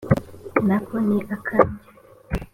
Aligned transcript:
na 0.67 0.77
ko 0.85 0.95
ni 1.07 1.19
akanjye 1.35 1.85